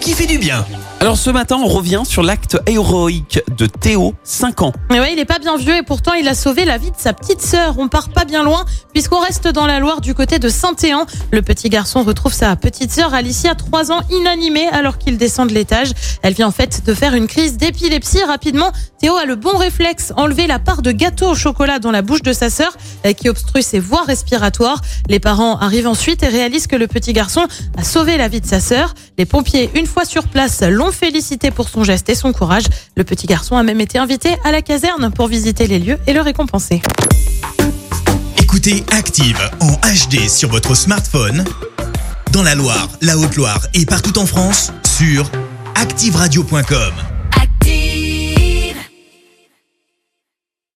[0.00, 0.64] Qui fait du bien.
[1.00, 4.72] Alors ce matin, on revient sur l'acte héroïque de Théo, 5 ans.
[4.90, 6.96] Mais ouais, il est pas bien vieux et pourtant il a sauvé la vie de
[6.98, 7.76] sa petite sœur.
[7.78, 11.06] On part pas bien loin puisqu'on reste dans la Loire du côté de Saint-Éan.
[11.30, 15.54] Le petit garçon retrouve sa petite sœur Alicia, 3 ans, inanimée alors qu'il descend de
[15.54, 15.92] l'étage.
[16.22, 18.72] Elle vient en fait de faire une crise d'épilepsie rapidement.
[19.00, 22.22] Théo a le bon réflexe, enlever la part de gâteau au chocolat dans la bouche
[22.22, 24.80] de sa sœur euh, qui obstrue ses voies respiratoires.
[25.08, 28.46] Les parents arrivent ensuite et réalisent que le petit garçon a sauvé la vie de
[28.46, 28.94] sa sœur.
[29.16, 32.64] Les pompiers, une fois sur place, l'ont félicité pour son geste et son courage.
[32.96, 36.12] Le petit garçon a même été invité à la caserne pour visiter les lieux et
[36.12, 36.82] le récompenser.
[38.40, 41.44] Écoutez Active en HD sur votre smartphone,
[42.32, 45.30] dans la Loire, la Haute-Loire et partout en France, sur
[45.74, 47.07] activeradio.com.